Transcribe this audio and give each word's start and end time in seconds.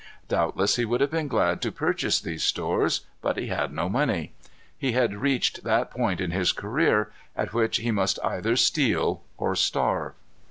Doubtless 0.27 0.77
he 0.77 0.83
would 0.83 0.99
have 0.99 1.11
been 1.11 1.27
glad 1.27 1.61
to 1.61 1.71
purchase 1.71 2.19
these 2.19 2.43
stores. 2.43 3.01
But 3.21 3.37
he 3.37 3.49
had 3.49 3.71
no 3.71 3.87
money. 3.87 4.33
He 4.75 4.93
had 4.93 5.13
reached 5.21 5.63
that 5.63 5.91
point 5.91 6.19
in 6.19 6.31
his 6.31 6.53
career 6.53 7.11
at 7.35 7.53
which 7.53 7.77
he 7.77 7.91
must 7.91 8.17
either 8.23 8.55
steal 8.55 9.21
or 9.37 9.55
starve. 9.55 10.13